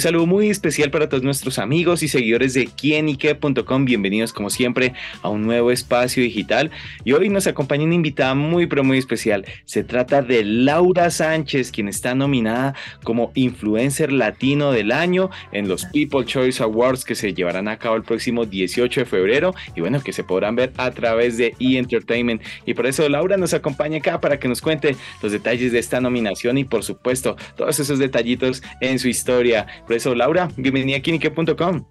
[0.00, 3.84] Un saludo muy especial para todos nuestros amigos y seguidores de quienique.com.
[3.84, 6.70] Bienvenidos como siempre a un nuevo espacio digital.
[7.04, 9.44] Y hoy nos acompaña una invitada muy pero muy especial.
[9.66, 12.74] Se trata de Laura Sánchez, quien está nominada
[13.04, 17.96] como Influencer Latino del Año en los People Choice Awards que se llevarán a cabo
[17.96, 21.76] el próximo 18 de febrero y bueno, que se podrán ver a través de E!
[21.76, 22.40] Entertainment.
[22.64, 26.00] Y por eso Laura nos acompaña acá para que nos cuente los detalles de esta
[26.00, 29.66] nominación y por supuesto todos esos detallitos en su historia.
[29.90, 31.84] Por eso, Laura, bienvenida a Kinique.com.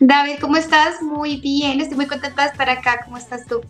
[0.00, 1.00] David, ¿cómo estás?
[1.00, 3.00] Muy bien, estoy muy contenta de estar acá.
[3.06, 3.62] ¿Cómo estás tú?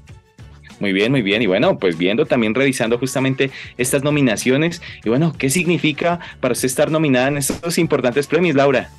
[0.80, 1.41] Muy bien, muy bien.
[1.41, 4.83] Y bueno, pues viendo también, revisando justamente estas nominaciones.
[5.05, 8.91] Y bueno, ¿qué significa para usted estar nominada en estos importantes premios, Laura?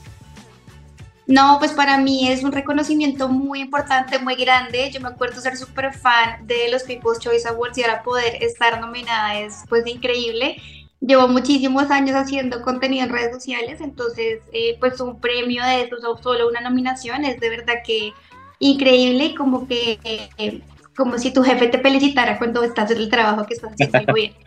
[1.27, 4.90] No, pues para mí es un reconocimiento muy importante, muy grande.
[4.93, 8.79] Yo me acuerdo ser súper fan de los People's Choice Awards y ahora poder estar
[8.79, 10.55] nominada es pues increíble.
[11.02, 15.96] Llevo muchísimos años haciendo contenido en redes sociales, entonces eh, pues un premio de eso,
[16.21, 18.13] solo una nominación, es de verdad que
[18.60, 19.99] increíble, como que
[20.38, 20.62] eh,
[20.96, 24.22] como si tu jefe te felicitara cuando estás en el trabajo que estás haciendo muy
[24.22, 24.34] bien.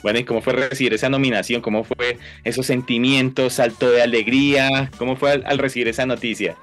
[0.00, 1.60] Bueno, ¿y cómo fue recibir esa nominación?
[1.60, 4.90] ¿Cómo fue esos sentimientos, salto de alegría?
[4.96, 6.54] ¿Cómo fue al, recibir esa noticia?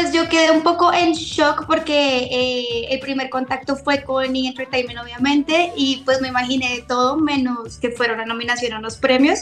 [0.00, 4.46] Pues yo quedé un poco en shock porque eh, el primer contacto fue con E!
[4.46, 9.40] Entertainment, obviamente, y pues me imaginé todo menos que fuera una nominación a los premios.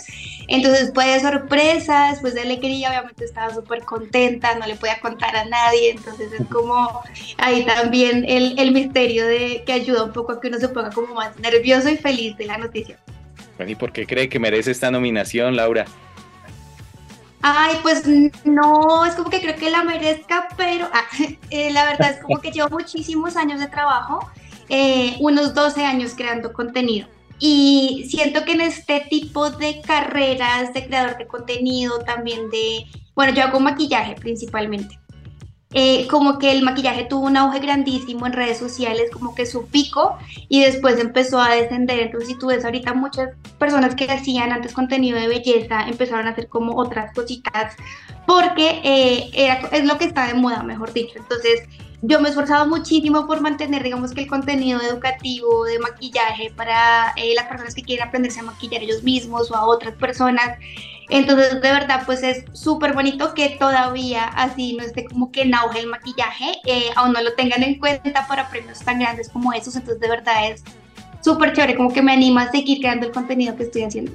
[0.48, 5.36] Entonces fue de sorpresa, después de alegría, obviamente estaba súper contenta, no le podía contar
[5.36, 7.02] a nadie, entonces es como
[7.36, 10.90] ahí también el, el misterio de que ayuda un poco a que uno se ponga
[10.90, 12.96] como más nervioso y feliz de la noticia.
[13.66, 15.84] ¿y por qué cree que merece esta nominación, Laura?
[17.48, 18.02] Ay, pues
[18.44, 21.04] no, es como que creo que la merezca, pero ah,
[21.50, 24.28] eh, la verdad es como que llevo muchísimos años de trabajo,
[24.68, 27.06] eh, unos 12 años creando contenido.
[27.38, 32.84] Y siento que en este tipo de carreras de creador de contenido, también de,
[33.14, 34.98] bueno, yo hago maquillaje principalmente.
[35.72, 39.66] Eh, como que el maquillaje tuvo un auge grandísimo en redes sociales, como que su
[39.66, 40.16] pico
[40.48, 41.98] y después empezó a descender.
[42.00, 46.30] Entonces, si tú ves ahorita muchas personas que hacían antes contenido de belleza, empezaron a
[46.30, 47.74] hacer como otras cositas,
[48.26, 51.18] porque eh, es lo que está de moda, mejor dicho.
[51.18, 51.62] Entonces,
[52.02, 57.12] yo me he esforzado muchísimo por mantener, digamos que el contenido educativo de maquillaje para
[57.16, 60.58] eh, las personas que quieren aprenderse a maquillar ellos mismos o a otras personas.
[61.08, 65.54] Entonces, de verdad, pues es súper bonito que todavía así no esté como que en
[65.54, 69.52] auge el maquillaje, eh, aún no lo tengan en cuenta para premios tan grandes como
[69.52, 69.76] esos.
[69.76, 70.64] Entonces, de verdad es
[71.22, 74.12] súper chévere, como que me anima a seguir creando el contenido que estoy haciendo.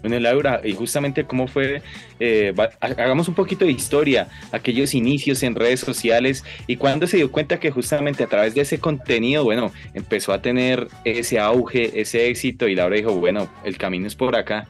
[0.00, 1.82] Bueno, Laura, y justamente cómo fue,
[2.20, 7.32] eh, hagamos un poquito de historia, aquellos inicios en redes sociales y cuándo se dio
[7.32, 12.28] cuenta que justamente a través de ese contenido, bueno, empezó a tener ese auge, ese
[12.28, 14.68] éxito y Laura dijo, bueno, el camino es por acá.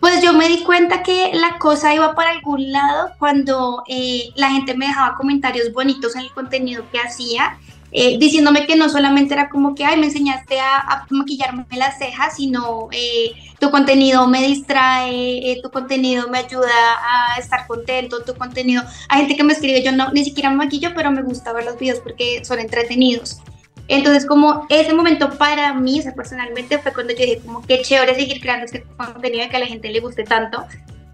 [0.00, 4.50] Pues yo me di cuenta que la cosa iba para algún lado cuando eh, la
[4.50, 7.58] gente me dejaba comentarios bonitos en el contenido que hacía,
[7.96, 12.34] eh, diciéndome que no solamente era como que, ay, me enseñaste a, maquillarme las cejas,
[12.34, 18.82] sino eh, tu contenido me distrae, tu contenido me ayuda a estar contento, tu contenido...
[19.08, 21.66] Hay gente que me escribe, yo no, ni siquiera me maquillo, pero me gusta ver
[21.66, 23.38] los videos porque son entretenidos.
[23.86, 27.80] Entonces, como ese momento para mí, o sea, personalmente, fue cuando yo dije, como qué
[27.82, 30.66] chévere seguir creando este contenido que a la gente le guste tanto.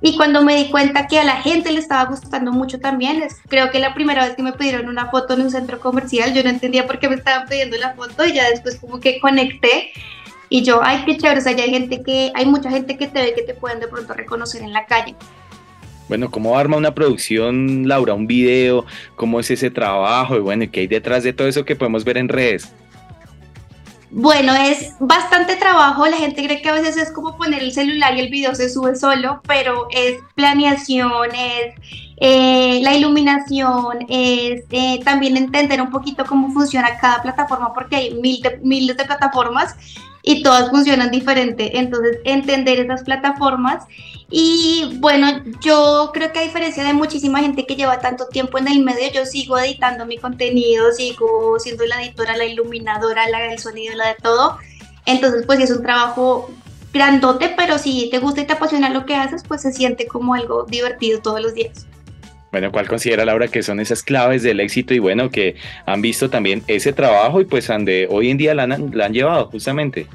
[0.03, 3.71] Y cuando me di cuenta que a la gente le estaba gustando mucho también, creo
[3.71, 6.49] que la primera vez que me pidieron una foto en un centro comercial, yo no
[6.49, 9.93] entendía por qué me estaban pidiendo la foto y ya después como que conecté
[10.49, 13.35] y yo, ay, qué chévere, o hay gente que, hay mucha gente que te ve
[13.35, 15.15] que te pueden de pronto reconocer en la calle.
[16.09, 18.15] Bueno, ¿cómo arma una producción, Laura?
[18.15, 18.85] Un video,
[19.15, 20.35] ¿cómo es ese trabajo?
[20.35, 22.73] Y bueno, ¿qué hay detrás de todo eso que podemos ver en redes?
[24.13, 26.07] Bueno, es bastante trabajo.
[26.07, 28.69] La gente cree que a veces es como poner el celular y el video se
[28.69, 31.75] sube solo, pero es planeación, es
[32.17, 38.15] eh, la iluminación, es eh, también entender un poquito cómo funciona cada plataforma, porque hay
[38.15, 39.77] mil miles de plataformas
[40.23, 41.79] y todas funcionan diferente.
[41.79, 43.85] Entonces, entender esas plataformas
[44.31, 48.69] y bueno, yo creo que a diferencia de muchísima gente que lleva tanto tiempo en
[48.69, 53.59] el medio, yo sigo editando mi contenido, sigo siendo la editora, la iluminadora, la del
[53.59, 54.57] sonido, la de todo.
[55.05, 56.51] Entonces, pues es un trabajo
[56.93, 60.35] grandote, pero si te gusta y te apasiona lo que haces, pues se siente como
[60.35, 61.87] algo divertido todos los días.
[62.53, 65.57] Bueno, ¿cuál considera Laura que son esas claves del éxito y bueno, que
[65.87, 69.47] han visto también ese trabajo y pues de hoy en día la la han llevado
[69.47, 70.07] justamente?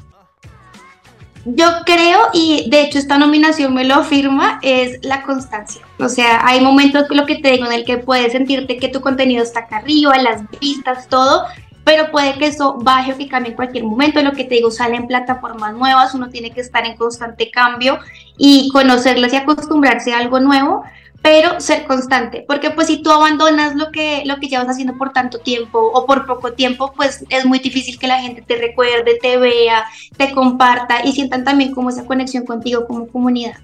[1.48, 5.80] Yo creo, y de hecho esta nominación me lo afirma, es la constancia.
[6.00, 9.00] O sea, hay momentos, lo que te digo, en el que puedes sentirte que tu
[9.00, 11.46] contenido está acá arriba, las vistas, todo,
[11.84, 14.24] pero puede que eso baje o que cambie en cualquier momento.
[14.24, 18.00] Lo que te digo, salen plataformas nuevas, uno tiene que estar en constante cambio
[18.40, 20.84] y conocerlas y acostumbrarse a algo nuevo,
[21.26, 25.12] pero ser constante, porque pues si tú abandonas lo que, lo que llevas haciendo por
[25.12, 29.18] tanto tiempo o por poco tiempo, pues es muy difícil que la gente te recuerde,
[29.20, 29.86] te vea,
[30.18, 33.56] te comparta y sientan también como esa conexión contigo como comunidad.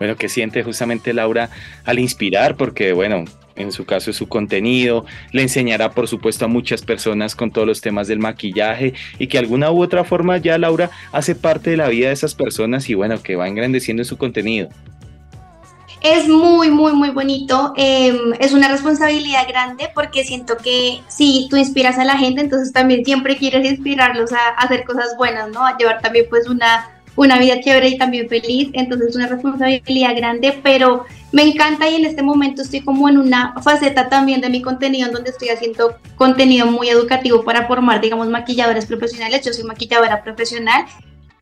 [0.00, 1.50] Bueno, ¿qué siente justamente Laura
[1.84, 2.56] al inspirar?
[2.56, 7.52] Porque bueno, en su caso su contenido, le enseñará por supuesto a muchas personas con
[7.52, 11.70] todos los temas del maquillaje y que alguna u otra forma ya Laura hace parte
[11.70, 14.68] de la vida de esas personas y bueno, que va engrandeciendo su contenido.
[16.00, 17.72] Es muy, muy, muy bonito.
[17.76, 22.72] Em, es una responsabilidad grande porque siento que si tú inspiras a la gente, entonces
[22.72, 25.66] también siempre quieres inspirarlos a, a hacer cosas buenas, ¿no?
[25.66, 30.14] A llevar también pues una una vida chévere y también feliz, entonces es una responsabilidad
[30.14, 34.50] grande, pero me encanta y en este momento estoy como en una faceta también de
[34.50, 39.52] mi contenido en donde estoy haciendo contenido muy educativo para formar, digamos, maquilladores profesionales, yo
[39.52, 40.84] soy maquilladora profesional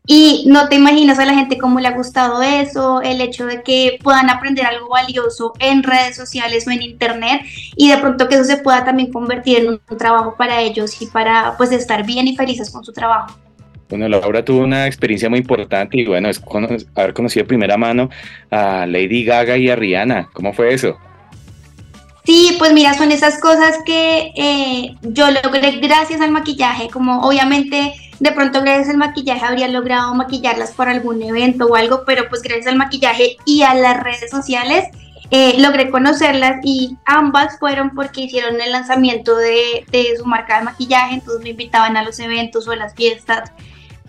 [0.07, 3.63] y no te imaginas a la gente cómo le ha gustado eso, el hecho de
[3.63, 7.41] que puedan aprender algo valioso en redes sociales o en internet
[7.75, 11.07] y de pronto que eso se pueda también convertir en un trabajo para ellos y
[11.07, 13.35] para pues estar bien y felices con su trabajo.
[13.89, 16.41] Bueno, Laura tuvo una experiencia muy importante y bueno, es
[16.95, 18.09] haber conocido de primera mano
[18.49, 20.29] a Lady Gaga y a Rihanna.
[20.33, 20.97] ¿Cómo fue eso?
[22.25, 27.93] Sí, pues mira, son esas cosas que eh, yo logré gracias al maquillaje, como obviamente
[28.19, 32.41] de pronto gracias al maquillaje habría logrado maquillarlas por algún evento o algo, pero pues
[32.41, 34.85] gracias al maquillaje y a las redes sociales
[35.31, 40.65] eh, logré conocerlas y ambas fueron porque hicieron el lanzamiento de, de su marca de
[40.65, 43.51] maquillaje, entonces me invitaban a los eventos o a las fiestas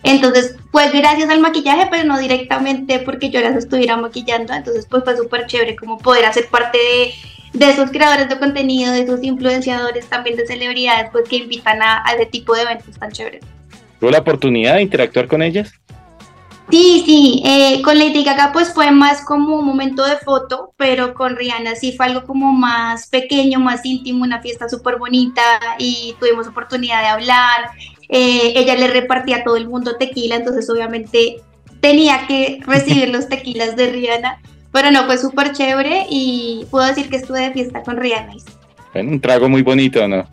[0.03, 4.53] entonces fue gracias al maquillaje, pero no directamente porque yo las estuviera maquillando.
[4.55, 7.14] Entonces pues fue súper chévere como poder hacer parte de,
[7.58, 12.06] de, esos creadores de contenido, de esos influenciadores también de celebridades, pues que invitan a,
[12.06, 13.43] a ese tipo de eventos tan chéveres.
[14.00, 15.72] ¿Tuvo la oportunidad de interactuar con ellas?
[16.70, 21.14] Sí, sí, eh, con Lady Gaga pues fue más como un momento de foto, pero
[21.14, 25.43] con Rihanna sí fue algo como más pequeño, más íntimo, una fiesta súper bonita
[25.78, 27.70] y tuvimos oportunidad de hablar,
[28.08, 31.37] eh, ella le repartía a todo el mundo tequila, entonces obviamente
[31.81, 34.40] tenía que recibir los tequilas de Rihanna,
[34.72, 38.34] pero no, fue súper chévere y puedo decir que estuve de fiesta con Rihanna.
[38.93, 40.26] Bueno, un trago muy bonito, ¿no?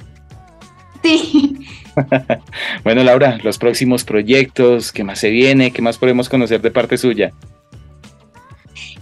[1.03, 1.59] Sí.
[2.83, 5.71] bueno, Laura, los próximos proyectos, ¿qué más se viene?
[5.71, 7.31] ¿Qué más podemos conocer de parte suya?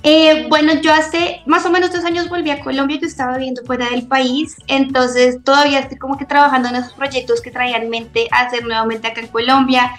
[0.03, 3.63] Eh, bueno, yo hace más o menos dos años volví a Colombia, yo estaba viviendo
[3.63, 7.89] fuera del país, entonces todavía estoy como que trabajando en esos proyectos que traía en
[7.89, 9.91] mente hacer nuevamente acá en Colombia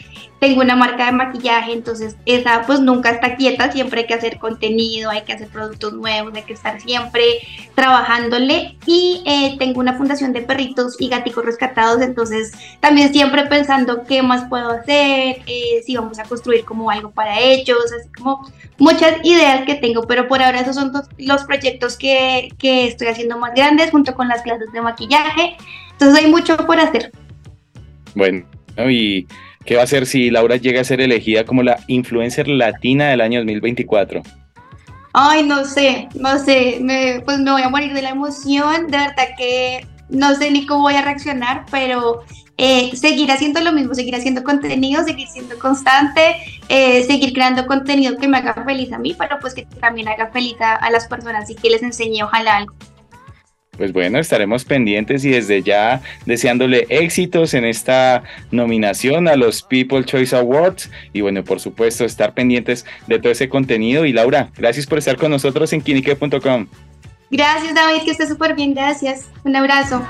[0.42, 4.40] tengo una marca de maquillaje, entonces esa pues nunca está quieta, siempre hay que hacer
[4.40, 7.22] contenido, hay que hacer productos nuevos, hay que estar siempre
[7.76, 12.50] trabajándole y eh, tengo una fundación de perritos y gaticos rescatados, entonces
[12.80, 17.38] también siempre pensando qué más puedo hacer, eh, si vamos a construir como algo para
[17.38, 22.48] ellos, así como muchas ideas que tengo, pero por ahora esos son los proyectos que,
[22.58, 25.56] que estoy haciendo más grandes junto con las clases de maquillaje,
[25.92, 27.12] entonces hay mucho por hacer.
[28.16, 28.44] Bueno,
[28.90, 29.28] y
[29.64, 33.20] ¿Qué va a hacer si Laura llega a ser elegida como la influencer latina del
[33.20, 34.22] año 2024?
[35.14, 38.96] Ay, no sé, no sé, me, pues me voy a morir de la emoción, de
[38.96, 42.22] verdad que no sé ni cómo voy a reaccionar, pero
[42.56, 46.36] eh, seguir haciendo lo mismo, seguir haciendo contenido, seguir siendo constante,
[46.68, 50.30] eh, seguir creando contenido que me haga feliz a mí, pero pues que también haga
[50.30, 52.74] feliz a, a las personas y que les enseñe ojalá algo.
[53.76, 60.04] Pues bueno, estaremos pendientes y desde ya deseándole éxitos en esta nominación a los People
[60.04, 64.04] Choice Awards y bueno, por supuesto, estar pendientes de todo ese contenido.
[64.04, 66.66] Y Laura, gracias por estar con nosotros en kinique.com.
[67.30, 69.30] Gracias David, que esté súper bien, gracias.
[69.42, 70.06] Un abrazo.